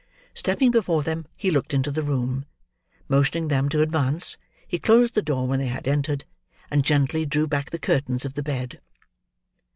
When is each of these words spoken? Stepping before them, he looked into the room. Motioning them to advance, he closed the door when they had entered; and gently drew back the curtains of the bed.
Stepping 0.33 0.71
before 0.71 1.03
them, 1.03 1.27
he 1.35 1.51
looked 1.51 1.75
into 1.75 1.91
the 1.91 2.01
room. 2.01 2.47
Motioning 3.07 3.49
them 3.49 3.69
to 3.69 3.83
advance, 3.83 4.35
he 4.67 4.79
closed 4.79 5.13
the 5.13 5.21
door 5.21 5.47
when 5.47 5.59
they 5.59 5.67
had 5.67 5.87
entered; 5.87 6.25
and 6.71 6.83
gently 6.83 7.23
drew 7.23 7.45
back 7.45 7.69
the 7.69 7.77
curtains 7.77 8.25
of 8.25 8.33
the 8.33 8.41
bed. 8.41 8.81